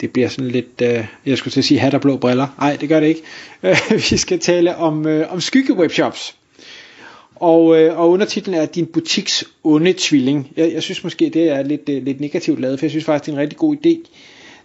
Det 0.00 0.10
bliver 0.12 0.28
sådan 0.28 0.50
lidt, 0.50 0.82
øh, 0.82 1.06
jeg 1.26 1.38
skulle 1.38 1.52
til 1.52 1.60
at 1.60 1.64
sige 1.64 1.80
hat 1.80 1.94
og 1.94 2.00
blå 2.00 2.16
briller. 2.16 2.46
Nej, 2.58 2.76
det 2.80 2.88
gør 2.88 3.00
det 3.00 3.06
ikke. 3.06 3.22
vi 4.10 4.16
skal 4.16 4.38
tale 4.38 4.76
om, 4.76 5.06
øh, 5.06 5.32
om 5.32 5.40
skygge-webshops. 5.40 6.34
Og, 7.34 7.80
øh, 7.80 7.98
og 7.98 8.10
undertitlen 8.10 8.54
er 8.54 8.66
Din 8.66 8.86
butiks 8.86 9.44
onde 9.64 9.94
tvilling. 9.98 10.52
Jeg, 10.56 10.72
jeg 10.72 10.82
synes 10.82 11.04
måske, 11.04 11.30
det 11.34 11.48
er 11.48 11.62
lidt, 11.62 11.88
øh, 11.88 12.04
lidt 12.04 12.20
negativt 12.20 12.60
lavet, 12.60 12.78
for 12.78 12.86
jeg 12.86 12.90
synes 12.90 13.04
faktisk, 13.04 13.26
det 13.26 13.32
er 13.32 13.36
en 13.36 13.42
rigtig 13.42 13.58
god 13.58 13.76
idé. 13.76 14.08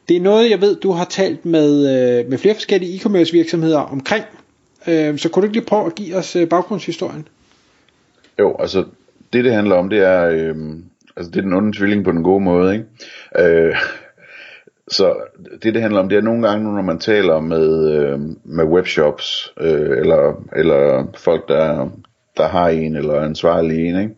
Det 0.09 0.17
er 0.17 0.21
noget, 0.21 0.49
jeg 0.49 0.61
ved, 0.61 0.75
du 0.75 0.91
har 0.91 1.05
talt 1.05 1.45
med, 1.45 1.71
øh, 2.19 2.29
med 2.29 2.37
flere 2.37 2.55
forskellige 2.55 2.99
e-commerce 2.99 3.31
virksomheder 3.31 3.79
omkring. 3.79 4.25
Øh, 4.87 5.17
så 5.17 5.29
kunne 5.29 5.41
du 5.41 5.45
ikke 5.45 5.57
lige 5.57 5.65
prøve 5.65 5.85
at 5.85 5.95
give 5.95 6.15
os 6.15 6.35
øh, 6.35 6.49
baggrundshistorien? 6.49 7.27
Jo, 8.39 8.55
altså 8.59 8.85
det 9.33 9.43
det 9.43 9.53
handler 9.53 9.75
om, 9.75 9.89
det 9.89 9.99
er, 9.99 10.25
øh, 10.25 10.55
altså 11.17 11.31
det 11.31 11.37
er 11.37 11.41
den 11.41 11.53
onde 11.53 11.77
tvilling 11.77 12.03
på 12.03 12.11
den 12.11 12.23
gode 12.23 12.43
måde, 12.43 12.73
ikke? 12.73 12.85
Øh, 13.39 13.75
så 14.87 15.15
det 15.63 15.73
det 15.73 15.81
handler 15.81 15.99
om, 15.99 16.09
det 16.09 16.17
er 16.17 16.21
nogle 16.21 16.47
gange, 16.47 16.75
når 16.75 16.81
man 16.81 16.99
taler 16.99 17.39
med, 17.39 17.91
øh, 17.91 18.19
med 18.43 18.63
webshops, 18.63 19.53
øh, 19.59 19.97
eller, 19.97 20.43
eller 20.55 21.07
folk, 21.17 21.47
der, 21.47 21.89
der 22.37 22.47
har 22.47 22.69
en, 22.69 22.95
eller 22.95 23.13
er 23.13 23.25
ansvarlig 23.25 23.85
en, 23.85 24.01
ikke? 24.01 24.15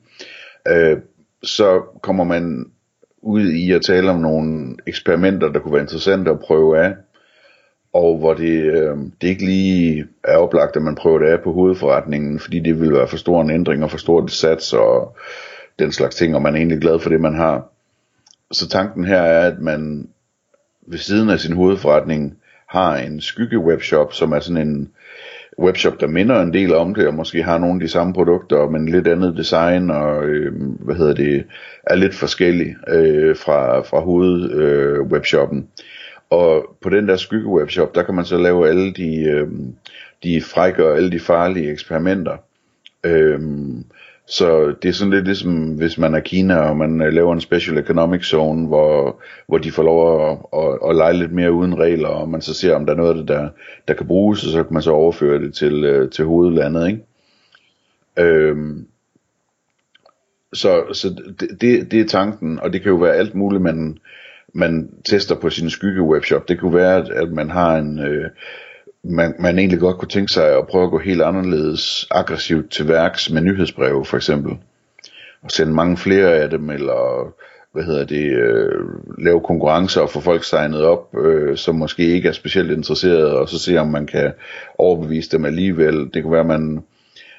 Øh, 0.67 0.97
så 1.43 1.81
kommer 2.01 2.23
man 2.23 2.65
ud 3.21 3.49
i 3.49 3.71
at 3.71 3.81
tale 3.81 4.11
om 4.11 4.19
nogle 4.19 4.75
eksperimenter, 4.87 5.51
der 5.51 5.59
kunne 5.59 5.73
være 5.73 5.81
interessante 5.81 6.31
at 6.31 6.39
prøve 6.39 6.79
af, 6.79 6.93
og 7.93 8.17
hvor 8.17 8.33
det, 8.33 8.63
øh, 8.63 8.97
det 9.21 9.27
ikke 9.27 9.45
lige 9.45 10.05
er 10.23 10.37
oplagt, 10.37 10.75
at 10.75 10.81
man 10.81 10.95
prøver 10.95 11.19
det 11.19 11.27
af 11.27 11.41
på 11.41 11.51
hovedforretningen, 11.51 12.39
fordi 12.39 12.59
det 12.59 12.81
vil 12.81 12.93
være 12.93 13.07
for 13.07 13.17
stor 13.17 13.41
en 13.41 13.49
ændring 13.49 13.83
og 13.83 13.91
for 13.91 13.97
stort 13.97 14.31
sats 14.31 14.73
og 14.73 15.17
den 15.79 15.91
slags 15.91 16.15
ting, 16.15 16.35
og 16.35 16.41
man 16.41 16.53
er 16.53 16.57
egentlig 16.57 16.81
glad 16.81 16.99
for 16.99 17.09
det, 17.09 17.21
man 17.21 17.35
har. 17.35 17.67
Så 18.51 18.69
tanken 18.69 19.05
her 19.05 19.21
er, 19.21 19.47
at 19.51 19.59
man 19.59 20.09
ved 20.87 20.97
siden 20.97 21.29
af 21.29 21.39
sin 21.39 21.55
hovedforretning 21.55 22.37
har 22.69 22.97
en 22.97 23.21
skygge 23.21 23.59
webshop, 23.59 24.13
som 24.13 24.31
er 24.31 24.39
sådan 24.39 24.67
en 24.67 24.89
webshop, 25.59 25.99
der 25.99 26.07
minder 26.07 26.41
en 26.41 26.53
del 26.53 26.73
om 26.73 26.95
det, 26.95 27.07
og 27.07 27.13
måske 27.13 27.43
har 27.43 27.57
nogle 27.57 27.75
af 27.75 27.79
de 27.79 27.87
samme 27.87 28.13
produkter, 28.13 28.69
men 28.69 28.89
lidt 28.89 29.07
andet 29.07 29.37
design, 29.37 29.89
og 29.89 30.25
øh, 30.25 30.53
hvad 30.79 30.95
hedder 30.95 31.13
det, 31.13 31.45
er 31.83 31.95
lidt 31.95 32.15
forskellig 32.15 32.75
øh, 32.87 33.35
fra, 33.35 33.79
fra 33.79 33.99
hovedwebshoppen. 33.99 35.59
Øh, 35.59 35.85
og 36.29 36.75
på 36.81 36.89
den 36.89 37.07
der 37.07 37.15
skygge 37.15 37.47
webshop, 37.47 37.95
der 37.95 38.03
kan 38.03 38.15
man 38.15 38.25
så 38.25 38.37
lave 38.37 38.69
alle 38.69 38.93
de, 38.93 39.23
øh, 39.23 39.47
de 40.23 40.41
frække 40.41 40.85
og 40.85 40.97
alle 40.97 41.11
de 41.11 41.19
farlige 41.19 41.71
eksperimenter. 41.71 42.37
Øh, 43.03 43.39
så 44.27 44.75
det 44.81 44.89
er 44.89 44.93
sådan 44.93 45.13
lidt 45.13 45.25
ligesom, 45.25 45.67
hvis 45.67 45.97
man 45.97 46.15
er 46.15 46.19
Kina, 46.19 46.55
og 46.55 46.77
man 46.77 47.01
øh, 47.01 47.13
laver 47.13 47.33
en 47.33 47.41
special 47.41 47.77
economic 47.77 48.25
zone, 48.25 48.67
hvor, 48.67 49.21
hvor 49.47 49.57
de 49.57 49.71
får 49.71 49.83
lov 49.83 50.31
at, 50.31 50.37
at, 50.53 50.89
at 50.89 50.95
lege 50.95 51.13
lidt 51.13 51.31
mere 51.31 51.51
uden 51.51 51.79
regler, 51.79 52.07
og 52.07 52.29
man 52.29 52.41
så 52.41 52.53
ser, 52.53 52.75
om 52.75 52.85
der 52.85 52.93
er 52.93 52.97
noget 52.97 53.09
af 53.09 53.15
det, 53.15 53.27
der, 53.27 53.49
der 53.87 53.93
kan 53.93 54.07
bruges, 54.07 54.45
og 54.45 54.51
så 54.51 54.63
kan 54.63 54.73
man 54.73 54.81
så 54.81 54.91
overføre 54.91 55.39
det 55.39 55.53
til, 55.53 55.83
øh, 55.85 56.09
til 56.09 56.25
hovedlandet, 56.25 56.87
ikke? 56.87 57.05
Øhm, 58.17 58.87
så 60.53 60.83
så 60.93 61.09
det, 61.39 61.61
det, 61.61 61.91
det 61.91 62.01
er 62.01 62.07
tanken, 62.07 62.59
og 62.59 62.73
det 62.73 62.81
kan 62.81 62.91
jo 62.91 62.97
være 62.97 63.15
alt 63.15 63.35
muligt, 63.35 63.63
man, 63.63 63.97
man 64.53 64.89
tester 65.05 65.35
på 65.35 65.49
sin 65.49 65.69
skygge 65.69 66.01
webshop. 66.01 66.49
Det 66.49 66.59
kunne 66.59 66.73
være, 66.73 66.97
at, 66.97 67.09
at 67.09 67.31
man 67.31 67.49
har 67.49 67.77
en... 67.77 67.99
Øh, 67.99 68.29
man, 69.09 69.35
man 69.39 69.59
egentlig 69.59 69.79
godt 69.79 69.97
kunne 69.97 70.09
tænke 70.09 70.33
sig 70.33 70.57
at 70.57 70.67
prøve 70.67 70.83
at 70.83 70.91
gå 70.91 70.97
helt 70.97 71.21
anderledes 71.21 72.07
aggressivt 72.11 72.71
til 72.71 72.87
værks 72.87 73.31
med 73.31 73.41
nyhedsbreve 73.41 74.05
for 74.05 74.17
eksempel. 74.17 74.57
Og 75.43 75.51
sende 75.51 75.73
mange 75.73 75.97
flere 75.97 76.35
af 76.35 76.49
dem, 76.49 76.69
eller 76.69 77.31
hvad 77.71 77.83
hedder 77.83 78.05
det, 78.05 78.25
øh, 78.25 78.81
lave 79.17 79.41
konkurrencer 79.41 80.01
og 80.01 80.09
få 80.09 80.19
folk 80.19 80.43
signet 80.43 80.83
op, 80.83 81.17
øh, 81.17 81.57
som 81.57 81.75
måske 81.75 82.03
ikke 82.03 82.29
er 82.29 82.33
specielt 82.33 82.71
interesserede, 82.71 83.39
og 83.39 83.49
så 83.49 83.59
se 83.59 83.77
om 83.77 83.87
man 83.87 84.07
kan 84.07 84.31
overbevise 84.77 85.31
dem 85.31 85.45
alligevel. 85.45 86.09
Det 86.13 86.23
kunne 86.23 86.31
være, 86.31 86.41
at 86.41 86.59
man 86.59 86.83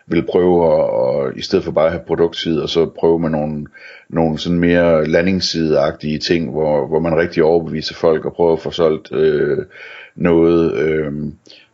vil 0.06 0.26
prøve 0.26 0.66
at, 0.66 0.91
og, 0.91 1.37
i 1.37 1.43
stedet 1.43 1.65
for 1.65 1.72
bare 1.72 1.87
at 1.87 1.93
have 1.93 2.05
produktside, 2.06 2.62
og 2.62 2.69
så 2.69 2.87
prøve 2.99 3.19
med 3.19 3.31
nogle, 3.31 3.66
nogle 4.09 4.38
sådan 4.38 4.59
mere 4.59 5.06
landingssideagtige 5.06 6.19
ting, 6.19 6.50
hvor, 6.50 6.87
hvor 6.87 7.00
man 7.00 7.16
rigtig 7.16 7.44
overbeviser 7.44 7.94
folk 7.94 8.25
og 8.25 8.32
prøver 8.32 8.53
at 8.53 8.60
få 8.60 8.71
solgt 8.71 9.12
øh, 9.12 9.59
noget. 10.16 10.75
Øh, 10.75 11.12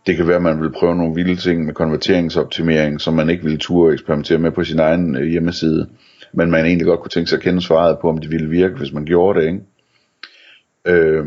det 0.06 0.16
kan 0.16 0.26
være, 0.26 0.36
at 0.36 0.42
man 0.42 0.60
vil 0.60 0.72
prøve 0.72 0.97
nogle 0.97 1.14
vilde 1.14 1.36
ting 1.36 1.64
med 1.64 1.75
konverteringsoptimering, 1.75 3.00
som 3.00 3.14
man 3.14 3.30
ikke 3.30 3.42
ville 3.42 3.58
turde 3.58 3.92
eksperimentere 3.92 4.38
med 4.38 4.50
på 4.50 4.64
sin 4.64 4.78
egen 4.78 5.16
øh, 5.16 5.26
hjemmeside. 5.26 5.88
Men 6.32 6.50
man 6.50 6.66
egentlig 6.66 6.86
godt 6.86 7.00
kunne 7.00 7.10
tænke 7.10 7.31
sig 7.31 7.36
at 7.36 7.42
kende 7.42 7.62
svaret 7.62 7.98
på, 7.98 8.08
om 8.08 8.19
det 8.19 8.31
ville 8.31 8.48
virke, 8.48 8.75
hvis 8.75 8.92
man 8.92 9.04
gjorde 9.04 9.41
det. 9.41 9.47
Ikke? 9.47 9.60
Øh, 10.86 11.26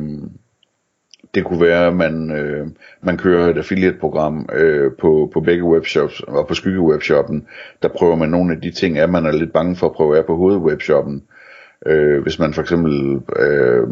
det 1.35 1.43
kunne 1.43 1.61
være, 1.61 1.87
at 1.87 1.95
man, 1.95 2.31
øh, 2.31 2.67
man 3.01 3.17
kører 3.17 3.49
et 3.49 3.57
affiliate-program 3.57 4.49
øh, 4.53 4.91
på, 5.01 5.31
på 5.33 5.41
begge 5.41 5.63
webshops, 5.63 6.19
og 6.19 6.47
på 6.47 6.53
skygge-webshoppen, 6.53 7.47
der 7.81 7.87
prøver 7.87 8.15
man 8.15 8.29
nogle 8.29 8.53
af 8.53 8.61
de 8.61 8.71
ting, 8.71 8.97
at 8.97 9.09
man 9.09 9.25
er 9.25 9.31
lidt 9.31 9.53
bange 9.53 9.75
for 9.75 9.87
at 9.87 9.93
prøve 9.93 10.17
af 10.17 10.25
på 10.25 10.35
hovedwebshoppen. 10.35 11.23
Øh, 11.85 12.23
hvis 12.23 12.39
man 12.39 12.53
for 12.53 12.61
eksempel, 12.61 13.21
øh, 13.39 13.87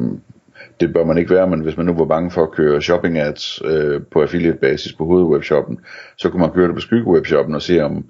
det 0.80 0.94
bør 0.94 1.06
man 1.06 1.18
ikke 1.18 1.34
være, 1.34 1.50
men 1.50 1.60
hvis 1.60 1.78
man 1.78 1.86
nu 1.86 1.94
var 1.94 2.06
bange 2.06 2.32
for 2.32 2.44
at 2.44 2.52
køre 2.52 2.82
shopping 2.82 3.18
ads 3.18 3.62
øh, 3.66 4.02
på 4.12 4.22
affiliate-basis 4.22 4.94
på 4.94 5.06
hovedwebshoppen, 5.06 5.80
så 6.18 6.30
kunne 6.30 6.42
man 6.42 6.52
køre 6.52 6.68
det 6.68 6.76
på 6.76 6.82
skyggewebshoppen 6.82 7.56
og 7.56 7.62
se, 7.62 7.82
om, 7.82 8.06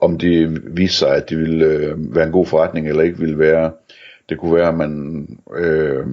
om 0.00 0.18
det 0.18 0.62
viser 0.76 1.06
sig, 1.06 1.16
at 1.16 1.30
det 1.30 1.38
ville 1.38 1.64
øh, 1.64 2.14
være 2.14 2.26
en 2.26 2.32
god 2.32 2.46
forretning, 2.46 2.88
eller 2.88 3.02
ikke 3.02 3.18
ville 3.18 3.38
være. 3.38 3.72
Det 4.28 4.38
kunne 4.38 4.54
være, 4.54 4.68
at 4.68 4.76
man... 4.76 5.26
Øh, 5.56 6.06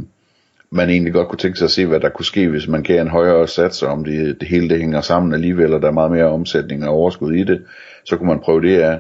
man 0.70 0.90
egentlig 0.90 1.14
godt 1.14 1.28
kunne 1.28 1.38
tænke 1.38 1.58
sig 1.58 1.66
at 1.66 1.72
se, 1.72 1.86
hvad 1.86 2.00
der 2.00 2.10
kunne 2.10 2.26
ske, 2.26 2.48
hvis 2.48 2.68
man 2.68 2.84
gav 2.84 3.02
en 3.02 3.08
højere 3.08 3.48
sats, 3.48 3.84
om 3.84 4.04
det, 4.04 4.40
det 4.40 4.48
hele 4.48 4.70
det 4.70 4.80
hænger 4.80 5.02
sammen 5.02 5.34
alligevel, 5.34 5.74
og 5.74 5.82
der 5.82 5.88
er 5.88 5.92
meget 5.92 6.12
mere 6.12 6.26
omsætning 6.26 6.88
og 6.88 6.94
overskud 6.94 7.34
i 7.34 7.44
det, 7.44 7.62
så 8.06 8.18
kunne 8.18 8.28
man 8.28 8.40
prøve 8.40 8.62
det 8.62 8.80
af. 8.80 9.00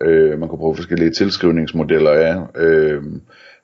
Øh, 0.00 0.38
man 0.38 0.48
kunne 0.48 0.58
prøve 0.58 0.76
forskellige 0.76 1.10
tilskrivningsmodeller 1.10 2.10
af. 2.10 2.36
Øh, 2.56 3.02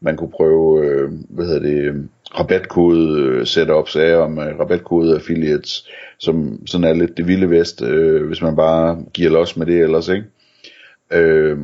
man 0.00 0.16
kunne 0.16 0.30
prøve, 0.30 0.86
øh, 0.86 1.10
hvad 1.28 1.46
hedder 1.46 1.60
det, 1.60 2.08
rabatkode 2.38 3.20
øh, 3.20 3.46
setups 3.46 3.96
af, 3.96 4.16
om 4.16 4.38
uh, 4.38 4.44
rabatkode 4.44 5.14
affiliates, 5.14 5.88
som 6.18 6.66
sådan 6.66 6.86
er 6.86 6.92
lidt 6.92 7.16
det 7.16 7.26
vilde 7.26 7.50
vest, 7.50 7.82
øh, 7.82 8.26
hvis 8.26 8.42
man 8.42 8.56
bare 8.56 9.04
giver 9.14 9.30
los 9.30 9.56
med 9.56 9.66
det 9.66 9.80
ellers, 9.80 10.08
ikke? 10.08 10.24
Øh, 11.12 11.58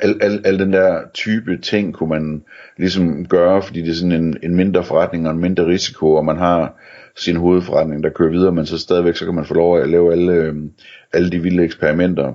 al, 0.00 0.18
al, 0.20 0.40
al 0.44 0.58
den 0.58 0.72
der 0.72 1.00
type 1.14 1.58
ting 1.58 1.94
kunne 1.94 2.08
man 2.08 2.44
ligesom 2.78 3.26
gøre, 3.26 3.62
fordi 3.62 3.82
det 3.82 3.90
er 3.90 3.94
sådan 3.94 4.12
en, 4.12 4.36
en 4.42 4.54
mindre 4.54 4.84
forretning 4.84 5.26
og 5.26 5.34
en 5.34 5.40
mindre 5.40 5.66
risiko, 5.66 6.14
og 6.14 6.24
man 6.24 6.36
har 6.36 6.74
sin 7.16 7.36
hovedforretning, 7.36 8.02
der 8.02 8.10
kører 8.10 8.30
videre, 8.30 8.52
men 8.52 8.66
så 8.66 8.78
stadigvæk 8.78 9.16
så 9.16 9.24
kan 9.24 9.34
man 9.34 9.44
få 9.44 9.54
lov 9.54 9.78
at 9.78 9.88
lave 9.88 10.12
alle, 10.12 10.32
øh, 10.32 10.54
alle 11.12 11.30
de 11.30 11.42
vilde 11.42 11.64
eksperimenter, 11.64 12.32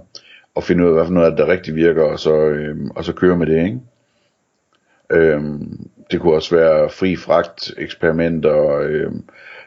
og 0.56 0.64
finde 0.64 0.84
ud 0.84 0.90
af, 0.90 0.96
hvad 0.96 1.06
for 1.06 1.14
noget, 1.14 1.38
der 1.38 1.48
rigtig 1.48 1.76
virker, 1.76 2.04
og 2.04 2.20
så, 2.20 2.36
øh, 2.36 2.78
og 2.96 3.06
så 3.06 3.14
køre 3.14 3.38
med 3.38 3.48
det, 3.48 3.64
ikke? 3.64 3.80
Øhm, 5.12 5.90
det 6.12 6.22
kunne 6.22 6.34
også 6.34 6.56
være 6.56 6.90
fri 6.90 7.16
fragt 7.16 7.74
eksperimenter, 7.78 8.78
øhm, 8.78 9.24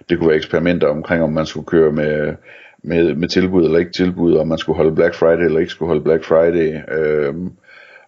det 0.08 0.18
kunne 0.18 0.28
være 0.28 0.36
eksperimenter 0.36 0.88
omkring, 0.88 1.22
om 1.22 1.32
man 1.32 1.46
skulle 1.46 1.66
køre 1.66 1.92
med, 1.92 2.34
med, 2.82 3.14
med 3.14 3.28
tilbud 3.28 3.64
eller 3.64 3.78
ikke 3.78 3.92
tilbud, 3.92 4.36
om 4.36 4.48
man 4.48 4.58
skulle 4.58 4.76
holde 4.76 4.94
Black 4.94 5.14
Friday 5.14 5.44
eller 5.44 5.60
ikke 5.60 5.72
skulle 5.72 5.88
holde 5.88 6.04
Black 6.04 6.24
Friday, 6.24 6.80
Øhm, 6.98 7.52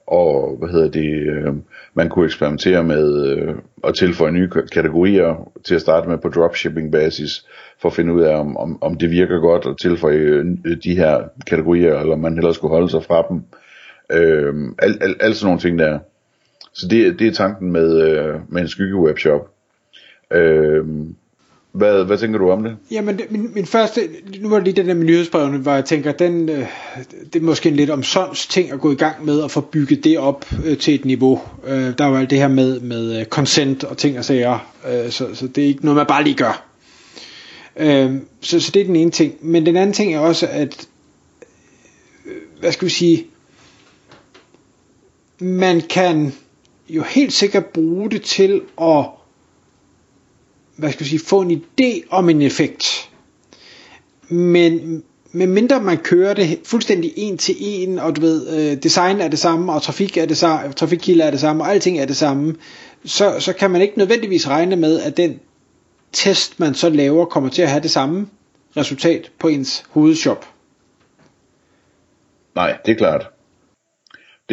og 0.07 0.57
hvad 0.59 0.69
hedder 0.69 0.91
det, 0.91 1.11
øh, 1.33 1.55
man 1.95 2.09
kunne 2.09 2.25
eksperimentere 2.25 2.85
med 2.85 3.27
øh, 3.27 3.55
at 3.85 3.95
tilføje 3.95 4.33
nye 4.33 4.51
kategorier 4.73 5.53
til 5.65 5.75
at 5.75 5.81
starte 5.81 6.09
med 6.09 6.19
på 6.19 6.29
dropshipping 6.29 6.93
basis, 6.93 7.47
for 7.81 7.89
at 7.89 7.95
finde 7.95 8.15
ud 8.15 8.23
af, 8.23 8.37
om, 8.37 8.57
om, 8.57 8.83
om 8.83 8.95
det 8.95 9.11
virker 9.11 9.39
godt 9.39 9.67
at 9.67 9.77
tilføje 9.81 10.15
øh, 10.15 10.47
de 10.85 10.97
her 10.97 11.23
kategorier, 11.47 12.01
eller 12.01 12.13
om 12.13 12.21
man 12.21 12.35
hellere 12.35 12.55
skulle 12.55 12.75
holde 12.75 12.91
sig 12.91 13.03
fra 13.05 13.27
dem. 13.29 13.43
Øh, 14.13 14.55
alt 14.79 15.03
al, 15.03 15.17
al 15.21 15.35
sådan 15.35 15.47
nogle 15.47 15.61
ting 15.61 15.79
der. 15.79 15.99
Så 16.73 16.89
det, 16.89 17.19
det 17.19 17.27
er 17.27 17.33
tanken 17.33 17.73
med, 17.73 18.01
øh, 18.01 18.35
med 18.49 18.63
en 18.63 18.69
skygge 18.69 18.97
webshop. 18.97 19.51
Øh, 20.33 20.85
hvad, 21.73 22.05
hvad 22.05 22.19
tænker 22.19 22.39
du 22.39 22.51
om 22.51 22.63
det? 22.63 22.77
Jamen, 22.91 23.19
det, 23.19 23.31
min, 23.31 23.51
min 23.55 23.67
første, 23.67 24.01
nu 24.41 24.49
var 24.49 24.57
det 24.57 24.65
lige 24.65 24.77
den 24.77 24.89
der 24.89 24.95
med 24.95 25.05
nyhedsbrevene, 25.05 25.59
hvor 25.59 25.73
jeg 25.73 25.85
tænker, 25.85 26.13
den, 26.13 26.49
øh, 26.49 26.67
det 27.33 27.37
er 27.37 27.45
måske 27.45 27.69
en 27.69 27.77
lidt 27.77 27.91
omsonst 27.91 28.51
ting 28.51 28.73
at 28.73 28.81
gå 28.81 28.93
i 28.93 28.95
gang 28.95 29.25
med 29.25 29.45
at 29.45 29.51
få 29.51 29.61
bygget 29.61 30.05
det 30.05 30.19
op 30.19 30.47
øh, 30.65 30.79
til 30.79 30.95
et 30.95 31.05
niveau. 31.05 31.41
Øh, 31.67 31.99
der 31.99 32.05
er 32.05 32.09
jo 32.09 32.17
alt 32.17 32.31
det 32.31 32.39
her 32.39 32.49
med, 32.49 32.81
med 32.81 33.21
øh, 33.21 33.25
consent 33.27 33.85
og 33.85 33.97
ting 33.99 34.19
og 34.19 34.25
sager, 34.25 34.73
øh, 34.89 35.11
så, 35.11 35.35
så 35.35 35.49
det 35.49 35.65
er 35.65 35.69
ikke 35.69 35.85
noget, 35.85 35.97
man 35.97 36.07
bare 36.07 36.25
lige 36.25 36.37
gør. 36.37 36.67
Øh, 37.77 38.15
så, 38.41 38.61
så 38.61 38.71
det 38.75 38.83
er 38.83 38.87
den 38.87 38.97
ene 38.97 39.11
ting. 39.11 39.35
Men 39.41 39.67
den 39.67 39.77
anden 39.77 39.93
ting 39.93 40.15
er 40.15 40.19
også, 40.19 40.47
at 40.51 40.87
øh, 42.27 42.33
hvad 42.61 42.73
skal 42.73 42.87
vi 42.87 42.93
sige, 42.93 43.27
man 45.41 45.81
kan 45.81 46.33
jo 46.89 47.03
helt 47.03 47.33
sikkert 47.33 47.67
bruge 47.67 48.11
det 48.11 48.23
til 48.23 48.63
at 48.81 49.05
hvad 50.77 50.93
skal 50.93 51.05
jeg 51.05 51.09
sige, 51.09 51.21
få 51.27 51.41
en 51.41 51.65
idé 51.65 52.09
om 52.11 52.29
en 52.29 52.43
effekt. 52.43 53.11
Men 54.29 55.03
med 55.33 55.47
mindre 55.47 55.81
man 55.81 55.99
kører 55.99 56.35
det 56.35 56.61
fuldstændig 56.65 57.13
en 57.17 57.39
til 57.39 57.55
en, 57.59 57.99
og 57.99 58.17
du 58.17 58.21
ved, 58.21 58.49
øh, 58.73 58.83
design 58.83 59.21
er 59.21 59.29
det 59.29 59.39
samme, 59.39 59.73
og 59.73 59.83
trafik 59.83 60.17
er 60.17 60.27
det 60.27 60.37
samme, 60.37 60.73
trafikkilder 60.73 61.25
er 61.25 61.31
det 61.31 61.41
samme, 61.41 61.63
og 61.63 61.71
alting 61.71 61.99
er 61.99 62.05
det 62.05 62.17
samme, 62.17 62.55
så, 63.05 63.41
så 63.41 63.53
kan 63.53 63.71
man 63.71 63.83
ikke 63.83 63.99
nødvendigvis 63.99 64.49
regne 64.49 64.77
med, 64.77 65.01
at 65.01 65.17
den 65.17 65.41
test, 66.13 66.61
man 66.61 66.75
så 66.75 66.89
laver, 66.89 67.25
kommer 67.25 67.51
til 67.51 67.63
at 67.63 67.69
have 67.69 67.83
det 67.83 67.91
samme 67.91 68.29
resultat 68.77 69.31
på 69.39 69.49
ens 69.49 69.85
hovedshop. 69.91 70.47
Nej, 72.55 72.77
det 72.87 72.93
er 72.93 72.97
klart. 72.97 73.27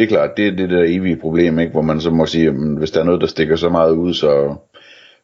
Det 0.00 0.06
er 0.06 0.16
klart, 0.16 0.36
det 0.36 0.46
er 0.46 0.56
det 0.56 0.70
der 0.70 0.84
evige 0.86 1.16
problem, 1.16 1.58
ikke? 1.58 1.72
hvor 1.72 1.82
man 1.82 2.00
så 2.00 2.10
må 2.10 2.26
sige, 2.26 2.48
at 2.48 2.54
hvis 2.78 2.90
der 2.90 3.00
er 3.00 3.04
noget, 3.04 3.20
der 3.20 3.26
stikker 3.26 3.56
så 3.56 3.68
meget 3.68 3.92
ud, 3.92 4.14
så, 4.14 4.54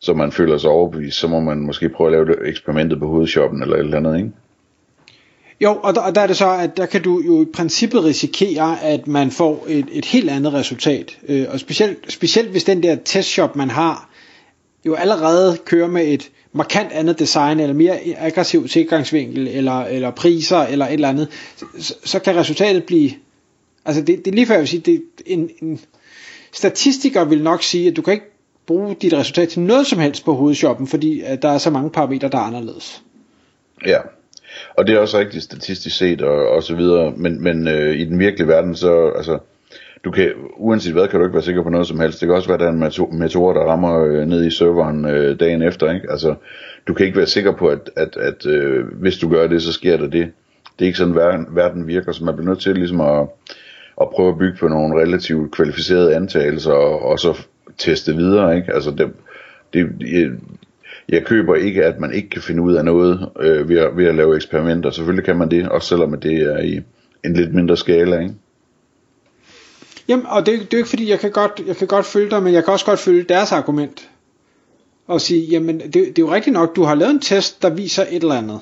så 0.00 0.14
man 0.14 0.32
føler 0.32 0.58
sig 0.58 0.70
overbevist, 0.70 1.19
så 1.19 1.28
må 1.28 1.40
man 1.40 1.58
måske 1.58 1.88
prøve 1.88 2.06
at 2.08 2.12
lave 2.12 2.26
det 2.26 2.49
eksperimentet 2.49 2.99
på 2.99 3.06
hovedshoppen 3.06 3.62
eller 3.62 3.76
et 3.76 3.81
eller 3.81 3.96
andet, 3.96 4.17
ikke? 4.17 4.31
Jo, 5.61 5.78
og 5.82 5.94
der, 5.94 6.00
og 6.00 6.14
der 6.14 6.20
er 6.20 6.26
det 6.26 6.37
så, 6.37 6.50
at 6.50 6.76
der 6.76 6.87
kan 6.87 7.02
du 7.02 7.23
jo 7.26 7.43
i 7.43 7.46
princippet 7.55 8.05
risikere, 8.05 8.82
at 8.82 9.06
man 9.06 9.31
får 9.31 9.64
et, 9.69 9.87
et 9.93 10.05
helt 10.05 10.31
andet 10.31 10.52
resultat. 10.52 11.19
Øh, 11.28 11.46
og 11.49 11.61
specielt, 11.61 12.12
specielt 12.12 12.50
hvis 12.50 12.64
den 12.64 12.82
der 12.82 12.96
testshop, 13.05 13.56
man 13.56 13.70
har, 13.70 14.11
jo 14.87 14.94
allerede 14.94 15.58
kører 15.64 15.88
med 15.88 16.06
et 16.06 16.31
markant 16.52 16.93
andet 16.93 17.19
design, 17.19 17.61
eller 17.61 17.75
mere 17.75 17.99
aggressiv 18.19 18.69
tilgangsvinkel, 18.69 19.49
eller, 19.49 19.84
eller 19.84 20.11
priser, 20.11 20.58
eller 20.58 20.87
et 20.87 20.93
eller 20.93 21.08
andet, 21.08 21.28
så, 21.78 21.94
så 22.05 22.19
kan 22.19 22.37
resultatet 22.37 22.84
blive... 22.84 23.11
Altså 23.87 24.03
det, 24.03 24.19
det 24.25 24.27
er 24.27 24.35
lige 24.35 24.47
før 24.47 24.55
jeg 24.55 24.61
vil 24.61 24.69
sige, 24.69 24.81
det, 24.81 25.03
en, 25.27 25.50
en 25.62 25.81
statistiker 26.53 27.25
vil 27.25 27.43
nok 27.43 27.62
sige, 27.62 27.91
at 27.91 27.97
du 27.97 28.03
kan 28.03 28.12
ikke 28.12 28.27
bruge 28.67 28.97
dit 29.03 29.12
resultat 29.12 29.49
til 29.49 29.61
noget 29.61 29.87
som 29.87 29.99
helst 29.99 30.25
på 30.25 30.35
hovedshoppen, 30.35 30.87
fordi 30.87 31.21
at 31.21 31.43
der 31.43 31.49
er 31.49 31.59
så 31.59 31.71
mange 31.71 31.91
parametre, 31.91 32.29
der 32.29 32.38
er 32.38 32.43
anderledes. 32.43 33.03
Ja, 33.87 33.99
og 34.77 34.87
det 34.87 34.94
er 34.94 34.99
også 34.99 35.19
rigtigt 35.19 35.44
statistisk 35.44 35.97
set 35.97 36.23
og, 36.23 36.49
og 36.49 36.62
så 36.62 36.75
videre, 36.75 37.12
men, 37.17 37.43
men 37.43 37.69
øh, 37.69 37.97
i 37.97 38.05
den 38.05 38.19
virkelige 38.19 38.49
verden, 38.49 38.75
så 38.77 39.12
altså, 39.17 39.38
du 40.05 40.11
kan, 40.11 40.33
uanset 40.56 40.93
hvad, 40.93 41.09
kan 41.09 41.21
du 41.21 41.27
ikke 41.27 41.35
være 41.35 41.43
sikker 41.43 41.62
på 41.62 41.69
noget 41.69 41.87
som 41.87 42.00
helst. 42.00 42.21
Det 42.21 42.27
kan 42.27 42.37
også 42.37 42.49
være, 42.49 42.55
at 42.55 42.61
der 42.61 42.67
er 42.67 43.06
en 43.12 43.19
meteor, 43.19 43.53
der 43.53 43.61
rammer 43.61 44.05
øh, 44.05 44.27
ned 44.27 44.47
i 44.47 44.50
serveren 44.50 45.05
øh, 45.05 45.41
dagen 45.41 45.62
efter, 45.62 45.93
ikke? 45.93 46.11
Altså, 46.11 46.35
du 46.88 46.94
kan 46.94 47.06
ikke 47.06 47.19
være 47.19 47.27
sikker 47.27 47.53
på, 47.53 47.69
at, 47.69 47.91
at, 47.97 48.17
at 48.17 48.47
øh, 48.47 48.85
hvis 49.00 49.19
du 49.19 49.29
gør 49.29 49.47
det, 49.47 49.62
så 49.62 49.73
sker 49.73 49.97
der 49.97 50.06
det. 50.06 50.33
Det 50.79 50.85
er 50.85 50.87
ikke 50.87 50.99
sådan, 50.99 51.15
verden, 51.15 51.47
verden 51.50 51.87
virker, 51.87 52.12
så 52.12 52.25
man 52.25 52.37
bliver 52.37 52.49
nødt 52.49 52.61
til 52.61 52.75
ligesom 52.75 53.00
at, 53.00 53.27
at 54.01 54.11
prøve 54.11 54.29
at 54.29 54.39
bygge 54.39 54.57
på 54.59 54.69
nogle 54.69 55.03
relativt 55.03 55.53
kvalificerede 55.53 56.15
antagelser, 56.15 56.73
og, 56.73 57.03
og 57.03 57.19
så 57.19 57.47
teste 57.79 58.17
videre, 58.17 58.57
ikke? 58.57 58.75
Altså, 58.75 58.91
det, 58.91 59.13
det, 59.73 59.87
jeg 61.09 61.25
køber 61.25 61.55
ikke, 61.55 61.85
at 61.85 62.01
man 62.01 62.13
ikke 62.13 62.31
kan 62.31 62.43
finde 62.43 62.63
ud 62.63 62.75
af 62.75 62.85
noget 62.85 63.29
øh, 63.41 63.69
ved, 63.69 63.79
at, 63.79 63.97
ved 63.97 64.07
at 64.07 64.15
lave 64.15 64.37
eksperimenter. 64.37 64.91
Selvfølgelig 64.91 65.25
kan 65.25 65.37
man 65.37 65.51
det, 65.51 65.69
også 65.69 65.89
selvom 65.89 66.21
det 66.21 66.43
er 66.43 66.59
i 66.59 66.81
en 67.25 67.35
lidt 67.35 67.55
mindre 67.55 67.77
skala. 67.77 68.21
Ikke? 68.21 68.35
Jamen, 70.09 70.27
og 70.27 70.47
det, 70.47 70.53
det 70.53 70.63
er 70.63 70.67
jo 70.73 70.77
ikke 70.79 70.89
fordi, 70.89 71.11
jeg 71.11 71.21
kan, 71.21 71.31
godt, 71.31 71.63
jeg 71.67 71.77
kan 71.77 71.87
godt 71.87 72.07
følge 72.07 72.31
dig, 72.31 72.43
men 72.43 72.53
jeg 72.53 72.65
kan 72.65 72.73
også 72.73 72.87
godt 72.87 72.99
følge 72.99 73.23
deres 73.23 73.53
argument. 73.53 74.11
Og 75.07 75.21
sige, 75.21 75.45
jamen, 75.45 75.81
det, 75.81 75.95
det 75.95 76.19
er 76.19 76.23
jo 76.23 76.35
rigtigt 76.35 76.55
nok, 76.55 76.77
du 76.77 76.83
har 76.83 76.95
lavet 76.95 77.11
en 77.11 77.21
test, 77.21 77.63
der 77.63 77.71
viser 77.71 78.03
et 78.03 78.23
eller 78.23 78.35
andet. 78.35 78.61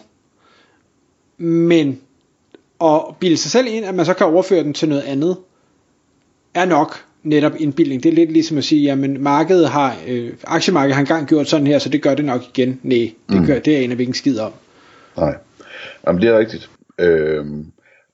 Men 1.38 2.00
at 2.84 3.16
bilde 3.20 3.36
sig 3.36 3.50
selv 3.50 3.66
ind, 3.70 3.84
at 3.84 3.94
man 3.94 4.06
så 4.06 4.14
kan 4.14 4.26
overføre 4.26 4.62
den 4.62 4.74
til 4.74 4.88
noget 4.88 5.02
andet, 5.02 5.36
er 6.54 6.64
nok 6.64 7.04
netop 7.22 7.52
indbildning. 7.58 8.02
Det 8.02 8.08
er 8.08 8.14
lidt 8.14 8.32
ligesom 8.32 8.58
at 8.58 8.64
sige, 8.64 8.82
jamen 8.82 9.22
markedet 9.22 9.68
har, 9.68 9.96
øh, 10.08 10.32
aktiemarkedet 10.44 10.94
har 10.94 11.00
engang 11.00 11.28
gjort 11.28 11.48
sådan 11.48 11.66
her, 11.66 11.78
så 11.78 11.88
det 11.88 12.02
gør 12.02 12.14
det 12.14 12.24
nok 12.24 12.42
igen. 12.54 12.80
Nej, 12.82 13.10
det, 13.28 13.40
mm. 13.40 13.46
gør, 13.46 13.58
det 13.58 13.76
er 13.76 13.80
en 13.80 13.90
af 13.90 13.96
hvilken 13.96 14.14
skid 14.14 14.38
om. 14.38 14.52
Nej, 15.16 15.34
jamen 16.06 16.22
det 16.22 16.30
er 16.30 16.38
rigtigt. 16.38 16.70
Øhm, 16.98 17.66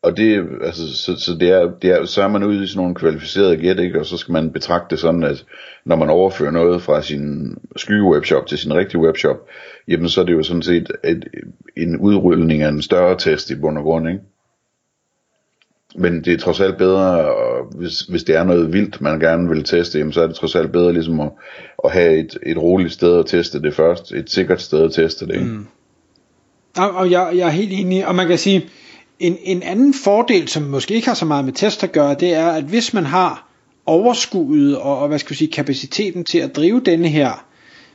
og 0.03 0.17
det, 0.17 0.49
altså, 0.63 0.97
så, 0.97 1.17
så, 1.17 1.37
det 1.41 1.51
er, 1.51 1.71
det 1.83 1.91
er, 1.91 2.05
så 2.05 2.23
er 2.23 2.29
man 2.29 2.45
ude 2.45 2.65
i 2.65 2.67
sådan 2.67 2.81
nogle 2.81 2.95
kvalificerede 2.95 3.57
gæt, 3.57 3.79
ikke? 3.79 4.01
og 4.01 4.07
så 4.07 4.17
skal 4.17 4.33
man 4.33 4.53
betragte 4.53 4.87
det 4.91 4.99
sådan, 4.99 5.23
at 5.23 5.45
når 5.85 5.97
man 5.97 6.11
overfører 6.11 6.51
noget 6.51 6.83
fra 6.83 7.03
sin 7.03 7.55
skygge-webshop 7.77 8.47
til 8.47 8.59
sin 8.59 8.75
rigtige 8.75 9.01
webshop, 9.01 9.37
jamen 9.89 10.09
så 10.09 10.21
er 10.21 10.25
det 10.25 10.33
jo 10.33 10.43
sådan 10.43 10.63
set 10.63 10.93
et, 11.05 11.29
en 11.77 11.97
udrulning 11.97 12.63
af 12.63 12.69
en 12.69 12.83
større 12.83 13.19
test 13.19 13.51
i 13.51 13.55
bund 13.55 13.79
og 13.79 13.85
grund, 13.85 14.09
ikke? 14.09 14.21
Men 15.97 16.25
det 16.25 16.33
er 16.33 16.39
trods 16.39 16.61
alt 16.61 16.77
bedre, 16.77 17.33
hvis, 17.77 18.01
hvis 18.01 18.25
det 18.25 18.37
er 18.37 18.45
noget 18.45 18.73
vildt, 18.73 19.01
man 19.01 19.21
gerne 19.21 19.49
vil 19.49 19.65
teste, 19.65 19.99
jamen, 19.99 20.13
så 20.13 20.23
er 20.23 20.27
det 20.27 20.37
trods 20.37 20.55
alt 20.55 20.73
bedre 20.73 20.93
ligesom 20.93 21.21
at, 21.21 21.31
at 21.85 21.93
have 21.93 22.19
et, 22.19 22.39
et 22.47 22.59
roligt 22.59 22.93
sted 22.93 23.19
at 23.19 23.27
teste 23.27 23.63
det 23.63 23.75
først, 23.75 24.13
et 24.13 24.31
sikkert 24.31 24.63
sted 24.63 24.85
at 24.85 24.93
teste 24.93 25.27
det. 25.27 25.43
Mm. 25.43 25.67
Og, 26.77 26.91
og 26.91 27.11
jeg, 27.11 27.33
jeg 27.35 27.47
er 27.47 27.51
helt 27.51 27.73
enig, 27.73 28.07
og 28.07 28.15
man 28.15 28.29
kan 28.29 28.39
sige, 28.39 28.69
en, 29.19 29.37
en 29.43 29.63
anden 29.63 29.95
fordel, 29.95 30.49
som 30.49 30.63
måske 30.63 30.95
ikke 30.95 31.09
har 31.09 31.15
så 31.15 31.25
meget 31.25 31.45
med 31.45 31.53
test 31.53 31.85
at 31.85 31.93
gøre, 31.93 32.17
det 32.21 32.35
er, 32.35 32.49
at 32.49 32.65
hvis 32.65 32.95
man 32.95 33.05
har 33.05 33.49
overskuddet 33.87 34.77
og, 34.77 34.99
og 34.99 35.09
hvad 35.09 35.19
skal 35.19 35.31
vi 35.31 35.37
sige, 35.37 35.53
kapaciteten 35.53 36.25
til 36.25 36.39
at 36.39 36.57
drive 36.57 36.81
denne 36.87 37.09
her 37.09 37.45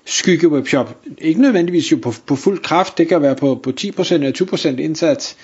skygge 0.06 0.48
webshop, 0.48 0.98
ikke 1.18 1.42
nødvendigvis 1.42 1.92
jo 1.92 1.98
på, 2.02 2.14
på 2.28 2.36
fuld 2.36 2.60
kraft, 2.60 2.98
det 2.98 3.08
kan 3.08 3.22
være 3.22 3.36
på, 3.36 3.60
på 3.64 3.72
10% 3.82 4.14
eller 4.14 4.32
20% 4.32 4.68
indsats, 4.68 5.38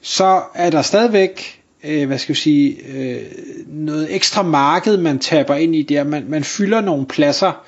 så 0.00 0.42
er 0.54 0.70
der 0.70 0.82
stadigvæk 0.82 1.59
øh, 1.84 2.06
hvad 2.06 2.18
skal 2.18 2.32
jeg 2.32 2.36
sige, 2.36 2.76
øh, 2.96 3.22
noget 3.66 4.14
ekstra 4.14 4.42
marked, 4.42 4.96
man 4.96 5.18
taber 5.18 5.54
ind 5.54 5.74
i 5.74 5.82
der. 5.82 6.04
Man, 6.04 6.24
man 6.28 6.44
fylder 6.44 6.80
nogle 6.80 7.06
pladser 7.06 7.64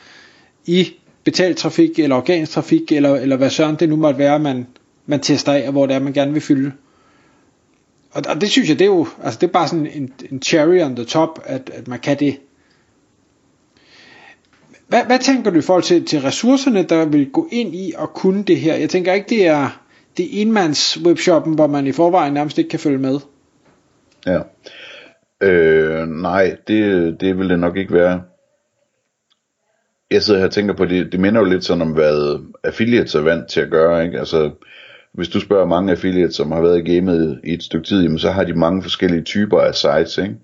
i 0.67 0.93
betalt 1.25 1.57
trafik, 1.57 1.99
eller 1.99 2.17
organisk 2.17 2.53
trafik, 2.53 2.93
eller, 2.93 3.15
eller 3.15 3.37
hvad 3.37 3.51
søren 3.51 3.77
det 3.77 3.89
nu 3.89 3.97
måtte 3.97 4.19
være, 4.19 4.39
man, 4.39 4.67
man 5.07 5.21
tester 5.21 5.53
af, 5.53 5.73
hvor 5.73 5.87
det 5.87 5.97
er, 5.97 6.01
man 6.01 6.13
gerne 6.13 6.33
vil 6.33 6.43
fylde. 6.43 6.73
Og, 8.11 8.23
og 8.29 8.41
det 8.41 8.51
synes 8.51 8.69
jeg, 8.69 8.79
det 8.79 8.85
er 8.85 8.89
jo, 8.89 9.07
altså 9.23 9.39
det 9.41 9.47
er 9.47 9.53
bare 9.53 9.69
sådan 9.69 9.87
en, 9.87 10.13
en 10.31 10.43
cherry 10.43 10.83
on 10.83 10.97
the 10.97 11.05
top, 11.05 11.43
at, 11.45 11.71
at 11.75 11.89
man 11.89 11.99
kan 11.99 12.19
det. 12.19 12.39
Hvad, 14.89 15.05
hvad 15.05 15.19
tænker 15.19 15.51
du 15.51 15.59
i 15.59 15.63
forhold 15.63 15.83
til, 15.83 16.05
til 16.05 16.21
ressourcerne, 16.21 16.83
der 16.83 17.05
vil 17.05 17.31
gå 17.31 17.49
ind 17.53 17.75
i 17.75 17.93
at 17.99 18.15
kunne 18.15 18.43
det 18.43 18.61
her? 18.61 18.75
Jeg 18.75 18.91
tænker 18.91 19.13
ikke, 19.13 19.29
det 19.29 19.47
er 19.47 19.83
det 20.17 20.41
enmands 20.41 21.01
webshoppen, 21.03 21.55
hvor 21.55 21.67
man 21.67 21.87
i 21.87 21.93
forvejen 21.93 22.33
nærmest 22.33 22.59
ikke 22.59 22.71
kan 22.71 22.81
følge 22.81 22.99
med. 22.99 23.19
Ja. 24.27 24.41
Øh, 25.41 26.09
nej, 26.09 26.57
det, 26.69 27.21
det 27.21 27.39
vil 27.39 27.49
det 27.49 27.59
nok 27.59 27.77
ikke 27.77 27.95
være. 27.95 28.23
Jeg 30.11 30.23
sidder 30.23 30.41
her 30.41 30.47
og 30.47 30.53
tænker 30.53 30.75
på, 30.75 30.85
det, 30.85 31.13
det 31.13 31.21
minder 31.21 31.41
jo 31.41 31.47
lidt 31.47 31.65
sådan 31.65 31.83
om, 31.83 31.93
hvad 31.93 32.45
affiliates 32.65 33.15
er 33.15 33.21
vant 33.21 33.49
til 33.49 33.61
at 33.61 33.71
gøre. 33.71 34.05
Ikke? 34.05 34.19
Altså, 34.19 34.51
hvis 35.13 35.29
du 35.29 35.41
spørger 35.41 35.67
mange 35.67 35.93
affiliates, 35.93 36.35
som 36.35 36.53
har 36.53 36.61
været 36.61 36.89
i 36.89 36.95
gamet 36.95 37.41
i 37.45 37.53
et 37.53 37.63
stykke 37.63 37.87
tid, 37.87 38.03
jamen, 38.03 38.19
så 38.19 38.31
har 38.31 38.45
de 38.45 38.55
mange 38.55 38.83
forskellige 38.83 39.23
typer 39.23 39.61
af 39.61 39.75
sites, 39.75 40.19
ikke? 40.19 40.37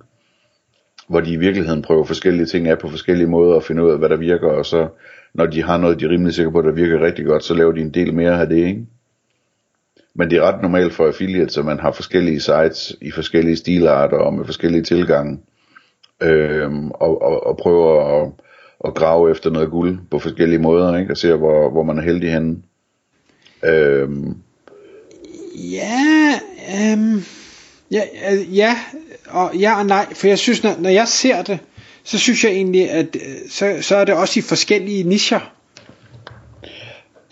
hvor 1.09 1.21
de 1.21 1.33
i 1.33 1.37
virkeligheden 1.37 1.83
prøver 1.83 2.05
forskellige 2.05 2.47
ting 2.47 2.69
af 2.69 2.79
på 2.79 2.89
forskellige 2.89 3.27
måder 3.27 3.55
og 3.55 3.63
finde 3.63 3.85
ud 3.85 3.91
af, 3.91 3.99
hvad 3.99 4.09
der 4.09 4.17
virker, 4.17 4.49
og 4.49 4.67
så 4.67 4.89
når 5.35 5.47
de 5.47 5.63
har 5.63 5.79
noget, 5.79 6.01
de 6.01 6.05
er 6.05 6.09
rimelig 6.09 6.35
sikre 6.35 6.53
på, 6.53 6.63
der 6.63 6.73
virker 6.73 7.01
rigtig 7.01 7.27
godt, 7.27 7.45
så 7.45 7.55
laver 7.55 7.73
de 7.73 7.81
en 7.81 7.95
del 7.95 8.15
mere 8.15 8.41
af 8.41 8.49
det, 8.49 8.57
ikke? 8.57 8.87
Men 10.19 10.31
det 10.31 10.39
er 10.39 10.43
ret 10.43 10.63
normalt 10.63 10.95
for 10.95 11.07
affiliates, 11.07 11.59
at 11.59 11.65
man 11.65 11.81
har 11.81 11.93
forskellige 11.93 12.41
sites 12.41 12.97
i 13.01 13.11
forskellige 13.11 13.57
stilarter 13.57 14.17
og 14.17 14.35
med 14.35 14.45
forskellige 14.45 14.83
tilgange. 14.83 15.39
Øhm, 16.23 16.91
og, 16.91 17.23
og, 17.23 17.47
og 17.47 17.57
prøver 17.57 18.23
at, 18.23 18.33
at 18.85 18.95
grave 18.95 19.31
efter 19.31 19.51
noget 19.51 19.71
guld 19.71 19.99
på 20.11 20.19
forskellige 20.19 20.59
måder, 20.59 20.97
ikke? 20.99 21.13
og 21.13 21.17
se, 21.17 21.35
hvor, 21.35 21.71
hvor 21.71 21.83
man 21.83 21.99
er 21.99 22.03
heldig 22.03 22.33
henne. 22.33 22.57
Øhm. 23.65 24.37
Ja, 25.55 26.41
øhm, 26.75 27.23
ja, 27.91 28.03
ja, 28.53 28.79
og 29.29 29.57
ja 29.57 29.79
og 29.79 29.87
nej, 29.87 30.15
for 30.15 30.27
jeg 30.27 30.39
synes, 30.39 30.63
når, 30.63 30.75
når 30.79 30.91
jeg 30.91 31.09
ser 31.09 31.43
det, 31.43 31.59
så 32.05 32.19
synes 32.19 32.45
jeg 32.45 32.53
egentlig, 32.53 32.91
at 32.91 33.17
øh, 33.17 33.51
så, 33.51 33.77
så 33.81 33.97
er 33.97 34.05
det 34.05 34.15
også 34.15 34.41
i 34.41 34.43
forskellige 34.43 35.03
nischer. 35.03 35.53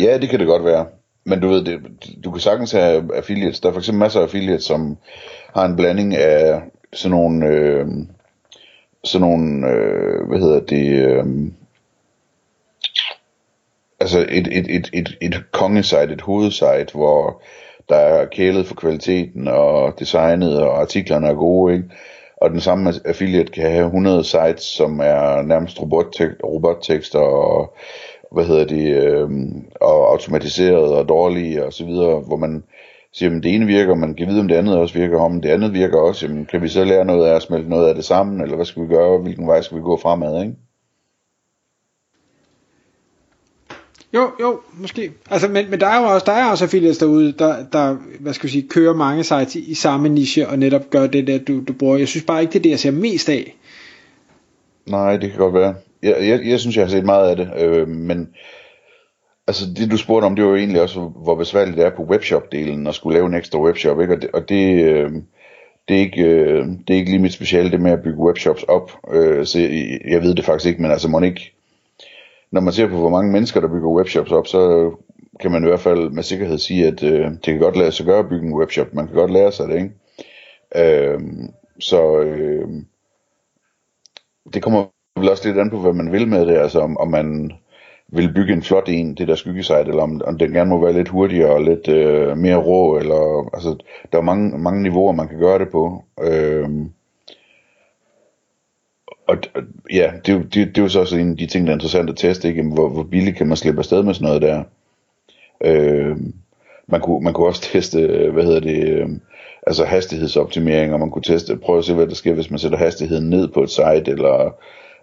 Ja, 0.01 0.19
det 0.19 0.29
kan 0.29 0.39
det 0.39 0.47
godt 0.47 0.65
være. 0.65 0.87
Men 1.27 1.41
du 1.41 1.49
ved, 1.49 1.65
det, 1.65 1.81
du 2.25 2.31
kan 2.31 2.41
sagtens 2.41 2.73
have 2.73 3.17
affiliates. 3.17 3.61
Der 3.61 3.69
er 3.69 3.73
for 3.73 3.81
eksempel 3.81 3.99
masser 3.99 4.21
af 4.21 4.25
affiliates, 4.25 4.65
som 4.65 4.97
har 5.55 5.65
en 5.65 5.77
blanding 5.77 6.15
af 6.15 6.63
sådan 6.93 7.11
nogle, 7.11 7.47
øh, 7.47 7.87
sådan 9.05 9.29
nogle, 9.29 9.67
øh, 9.71 10.29
hvad 10.29 10.39
hedder 10.39 10.61
det, 10.61 10.93
øh, 10.93 11.27
altså 14.01 14.27
et, 14.29 14.49
et, 14.53 14.67
et, 14.77 14.91
et, 14.93 15.17
et 15.21 15.45
kongesite, 15.53 16.13
et 16.13 16.21
hovedsite, 16.21 16.93
hvor 16.95 17.43
der 17.89 17.97
er 17.97 18.27
kælet 18.27 18.67
for 18.67 18.75
kvaliteten 18.75 19.49
og 19.49 19.99
designet, 19.99 20.63
og 20.63 20.81
artiklerne 20.81 21.29
er 21.29 21.35
gode, 21.35 21.75
ikke? 21.75 21.89
Og 22.37 22.51
den 22.51 22.61
samme 22.61 22.93
affiliate 23.05 23.53
kan 23.53 23.71
have 23.71 23.87
100 23.87 24.25
sites, 24.25 24.63
som 24.65 25.01
er 25.01 25.43
nærmest 25.43 25.83
robottekster 25.83 27.19
og 27.19 27.77
hvad 28.33 28.45
hedder 28.45 28.65
det, 28.65 29.05
øh, 29.05 29.31
og 29.81 30.11
automatiseret 30.13 30.93
og 30.93 31.09
dårlige 31.09 31.65
og 31.65 31.73
så 31.73 31.85
videre, 31.85 32.21
hvor 32.21 32.37
man 32.37 32.65
siger, 33.13 33.37
at 33.37 33.43
det 33.43 33.55
ene 33.55 33.67
virker, 33.67 33.95
man 33.95 34.15
kan 34.15 34.29
vide, 34.29 34.41
om 34.41 34.49
det 34.49 34.55
andet 34.55 34.79
også 34.79 34.99
virker, 34.99 35.19
om 35.19 35.41
det 35.41 35.49
andet 35.49 35.73
virker 35.73 35.99
også, 35.99 36.27
jamen, 36.27 36.47
kan 36.47 36.63
vi 36.63 36.69
så 36.69 36.85
lære 36.85 37.05
noget 37.05 37.29
af 37.29 37.35
at 37.35 37.43
smelte 37.43 37.69
noget 37.69 37.89
af 37.89 37.95
det 37.95 38.05
sammen, 38.05 38.41
eller 38.41 38.57
hvad 38.57 38.67
skal 38.67 38.83
vi 38.83 38.89
gøre, 38.89 39.19
hvilken 39.19 39.47
vej 39.47 39.63
skal 39.63 39.77
vi 39.77 39.83
gå 39.83 39.97
fremad, 39.97 40.43
ikke? 40.43 40.57
Jo, 44.15 44.31
jo, 44.41 44.61
måske. 44.75 45.13
Altså, 45.31 45.49
men, 45.49 45.71
men 45.71 45.81
der 45.81 45.87
er 45.87 46.01
jo 46.01 46.07
også, 46.07 46.25
der 46.27 46.33
er 46.33 46.51
også 46.51 46.65
affiliates 46.65 46.99
derude, 46.99 47.33
der, 47.33 47.65
der, 47.73 47.97
hvad 48.21 48.33
skal 48.33 48.47
jeg 48.47 48.53
sige, 48.53 48.69
kører 48.69 48.95
mange 48.95 49.25
sites 49.25 49.57
i, 49.57 49.71
i 49.71 49.75
samme 49.75 50.09
niche, 50.09 50.49
og 50.49 50.59
netop 50.59 50.91
gør 50.91 51.07
det 51.07 51.27
der, 51.27 51.39
du, 51.39 51.61
du 51.69 51.73
bruger. 51.73 51.97
Jeg 51.97 52.09
synes 52.09 52.25
bare 52.25 52.41
ikke, 52.41 52.53
det 52.53 52.59
er 52.59 52.63
det, 52.63 52.71
jeg 52.71 52.79
ser 52.79 52.91
mest 52.91 53.29
af. 53.29 53.57
Nej, 54.87 55.17
det 55.17 55.31
kan 55.31 55.39
godt 55.39 55.55
være. 55.55 55.75
Jeg, 56.07 56.29
jeg, 56.29 56.41
jeg 56.47 56.61
synes, 56.61 56.77
jeg 56.77 56.85
har 56.85 56.91
set 56.91 57.05
meget 57.05 57.31
af 57.31 57.37
det, 57.37 57.51
øh, 57.57 57.89
men 57.89 58.29
altså 59.47 59.65
det 59.77 59.91
du 59.91 59.97
spurgte 59.97 60.25
om, 60.27 60.37
det 60.37 60.45
var 60.45 60.51
jo 60.51 60.57
egentlig 60.57 60.83
også, 60.83 61.01
hvor 61.01 61.35
besværligt 61.35 61.77
det 61.77 61.87
er 61.87 61.97
på 61.97 62.03
webshop-delen 62.03 62.89
at 62.89 62.95
skulle 62.95 63.15
lave 63.15 63.27
en 63.27 63.35
ekstra 63.35 63.61
webshop, 63.61 64.01
ikke? 64.01 64.15
Og 64.15 64.23
det, 64.23 64.31
og 64.33 64.49
det, 64.49 64.85
øh, 64.85 65.11
det, 65.89 65.97
er 65.97 66.01
ikke, 66.01 66.23
øh, 66.23 66.67
det 66.67 66.91
er 66.91 66.99
ikke 66.99 67.11
lige 67.11 67.23
mit 67.23 67.33
speciale, 67.33 67.71
det 67.71 67.81
med 67.81 67.91
at 67.91 68.03
bygge 68.03 68.19
webshops 68.19 68.63
op. 68.63 68.91
Øh, 69.13 69.47
så 69.47 69.59
jeg, 69.59 70.01
jeg 70.09 70.23
ved 70.23 70.35
det 70.35 70.45
faktisk 70.45 70.69
ikke, 70.69 70.83
men 70.83 70.91
altså 70.91 71.09
må 71.09 71.21
ikke, 71.21 71.53
når 72.51 72.61
man 72.61 72.73
ser 72.73 72.89
på, 72.89 72.97
hvor 72.97 73.11
mange 73.11 73.33
mennesker, 73.33 73.61
der 73.61 73.69
bygger 73.69 73.89
webshops 73.89 74.33
op, 74.33 74.47
så 74.47 74.91
kan 75.41 75.51
man 75.51 75.65
i 75.65 75.67
hvert 75.67 75.81
fald 75.81 76.11
med 76.11 76.23
sikkerhed 76.23 76.59
sige, 76.59 76.87
at 76.87 77.03
øh, 77.03 77.31
det 77.31 77.43
kan 77.43 77.59
godt 77.59 77.77
lade 77.77 77.93
sig 77.93 78.07
gøre 78.07 78.19
at 78.19 78.29
bygge 78.29 78.47
en 78.47 78.55
webshop. 78.55 78.95
Man 78.95 79.07
kan 79.07 79.17
godt 79.17 79.33
lære 79.33 79.53
sig 79.53 79.69
det, 79.69 79.77
ikke? 79.77 79.93
Øh, 80.77 81.21
så 81.81 82.21
øh, 82.21 82.69
det 84.53 84.63
kommer 84.63 84.85
vel 85.17 85.31
også 85.31 85.49
lidt 85.49 85.59
an 85.59 85.71
på, 85.71 85.79
hvad 85.79 85.93
man 85.93 86.13
vil 86.13 86.29
med 86.29 86.47
det. 86.47 86.57
Altså 86.57 86.81
om, 86.81 86.97
om 86.97 87.09
man 87.09 87.53
vil 88.09 88.35
bygge 88.35 88.53
en 88.53 88.63
flot 88.63 88.89
en, 88.89 89.15
det 89.15 89.29
der 89.29 89.35
skyggesite, 89.35 89.89
eller 89.89 90.03
om, 90.03 90.21
om 90.27 90.39
den 90.39 90.53
gerne 90.53 90.71
må 90.71 90.81
være 90.81 90.93
lidt 90.93 91.09
hurtigere 91.09 91.51
og 91.51 91.63
lidt 91.63 91.89
øh, 91.89 92.37
mere 92.37 92.57
rå, 92.57 92.99
eller 92.99 93.51
altså, 93.55 93.77
der 94.13 94.19
er 94.19 94.23
mange, 94.23 94.59
mange 94.59 94.83
niveauer, 94.83 95.13
man 95.13 95.29
kan 95.29 95.39
gøre 95.39 95.59
det 95.59 95.69
på. 95.69 96.05
Øh, 96.23 96.69
og 99.27 99.37
ja, 99.93 100.13
det, 100.27 100.55
det, 100.55 100.69
det 100.69 100.79
er 100.79 100.83
jo 100.83 100.89
så 100.89 101.01
også 101.01 101.17
en 101.17 101.31
af 101.31 101.37
de 101.37 101.47
ting, 101.47 101.67
der 101.67 101.73
er 101.73 101.77
interessant 101.77 102.11
at 102.11 102.17
teste, 102.17 102.49
ikke? 102.49 102.63
Hvor, 102.63 102.89
hvor 102.89 103.03
billigt 103.03 103.37
kan 103.37 103.47
man 103.47 103.57
slippe 103.57 103.79
afsted 103.79 104.03
med 104.03 104.15
sådan 104.15 104.27
noget 104.27 104.43
der. 104.43 104.63
Øh, 105.65 106.17
man, 106.87 107.01
kunne, 107.01 107.25
man 107.25 107.33
kunne 107.33 107.47
også 107.47 107.63
teste, 107.63 108.01
øh, 108.01 108.33
hvad 108.33 108.45
hedder 108.45 108.61
det, 108.61 108.89
øh, 108.89 109.09
altså 109.67 109.85
hastighedsoptimering, 109.85 110.93
og 110.93 111.01
man 111.01 111.11
kunne 111.11 111.23
teste, 111.23 111.57
prøve 111.57 111.79
at 111.79 111.85
se, 111.85 111.95
hvad 111.95 112.07
der 112.07 112.15
sker, 112.15 112.35
hvis 112.35 112.51
man 112.51 112.59
sætter 112.59 112.79
hastigheden 112.79 113.31
ned 113.31 113.49
på 113.49 113.63
et 113.63 113.71
site, 113.71 114.11
eller, 114.11 114.55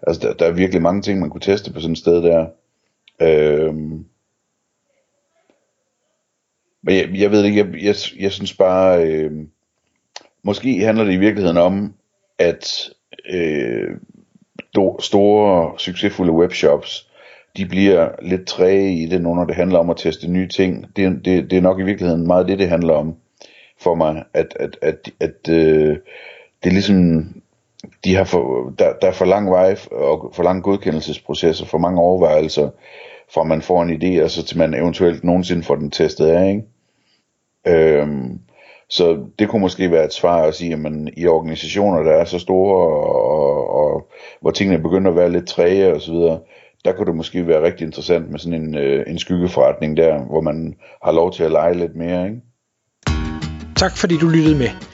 altså 0.06 0.28
der, 0.28 0.34
der 0.34 0.46
er 0.46 0.52
virkelig 0.52 0.82
mange 0.82 1.02
ting, 1.02 1.20
man 1.20 1.30
kunne 1.30 1.40
teste 1.40 1.72
på 1.72 1.80
sådan 1.80 1.92
et 1.92 1.98
sted 1.98 2.22
der. 2.22 2.46
Øhm, 3.22 4.04
men 6.82 6.96
jeg, 6.96 7.08
jeg 7.14 7.30
ved 7.30 7.44
ikke, 7.44 7.58
jeg, 7.58 7.82
jeg, 7.82 7.94
jeg 8.20 8.32
synes 8.32 8.54
bare, 8.54 9.06
øh, 9.06 9.32
måske 10.42 10.80
handler 10.80 11.04
det 11.04 11.12
i 11.12 11.16
virkeligheden 11.16 11.58
om, 11.58 11.94
at 12.38 12.90
øh, 13.30 13.90
do, 14.74 15.00
store, 15.00 15.78
succesfulde 15.78 16.32
webshops, 16.32 17.10
de 17.56 17.66
bliver 17.66 18.08
lidt 18.22 18.46
træge 18.46 19.02
i 19.02 19.06
det 19.06 19.22
nu, 19.22 19.34
når 19.34 19.44
det 19.44 19.54
handler 19.54 19.78
om 19.78 19.90
at 19.90 19.96
teste 19.96 20.30
nye 20.30 20.48
ting. 20.48 20.96
Det, 20.96 21.24
det, 21.24 21.50
det 21.50 21.56
er 21.56 21.62
nok 21.62 21.80
i 21.80 21.82
virkeligheden 21.82 22.26
meget 22.26 22.48
det, 22.48 22.58
det 22.58 22.68
handler 22.68 22.94
om 22.94 23.16
for 23.80 23.94
mig, 23.94 24.24
at, 24.34 24.56
at, 24.60 24.78
at, 24.82 25.10
at 25.20 25.48
øh, 25.48 25.96
det 26.62 26.70
er 26.70 26.74
ligesom, 26.74 27.26
de 28.04 28.14
har 28.14 28.24
for, 28.24 28.72
der, 28.78 28.92
der 29.02 29.08
er 29.08 29.12
for 29.12 29.24
lang 29.24 29.50
vej 29.50 29.76
og 29.90 30.32
for 30.34 30.42
lang 30.42 30.62
godkendelsesprocesser, 30.62 31.66
for 31.66 31.78
mange 31.78 32.00
overvejelser, 32.00 32.70
fra 33.34 33.42
man 33.42 33.62
får 33.62 33.82
en 33.82 34.02
idé, 34.02 34.22
og 34.24 34.30
så 34.30 34.44
til 34.44 34.58
man 34.58 34.74
eventuelt 34.74 35.24
nogensinde 35.24 35.62
får 35.62 35.74
den 35.74 35.90
testet 35.90 36.26
af, 36.26 36.48
ikke? 36.48 36.62
Øhm, 37.66 38.40
så 38.88 39.24
det 39.38 39.48
kunne 39.48 39.60
måske 39.60 39.90
være 39.90 40.04
et 40.04 40.12
svar 40.12 40.42
at 40.42 40.54
sige, 40.54 40.72
at 40.72 40.78
man 40.78 41.08
i 41.16 41.26
organisationer, 41.26 42.02
der 42.02 42.12
er 42.12 42.24
så 42.24 42.38
store, 42.38 42.88
og, 42.88 43.30
og, 43.30 43.74
og 43.74 44.08
hvor 44.40 44.50
tingene 44.50 44.82
begynder 44.82 45.10
at 45.10 45.16
være 45.16 45.32
lidt 45.32 45.48
træge 45.48 45.94
og 45.94 46.00
så 46.00 46.12
videre, 46.12 46.40
der 46.84 46.92
kunne 46.92 47.06
det 47.06 47.16
måske 47.16 47.46
være 47.46 47.62
rigtig 47.62 47.84
interessant 47.84 48.30
med 48.30 48.38
sådan 48.38 48.62
en, 48.62 48.74
øh, 48.74 49.04
en 49.06 49.18
skyggeforretning 49.18 49.96
der, 49.96 50.18
hvor 50.18 50.40
man 50.40 50.74
har 51.04 51.12
lov 51.12 51.32
til 51.32 51.42
at 51.42 51.50
lege 51.50 51.74
lidt 51.74 51.96
mere, 51.96 52.26
ikke? 52.26 52.40
Tak 53.76 53.96
fordi 53.96 54.16
du 54.16 54.28
lyttede 54.28 54.58
med. 54.58 54.93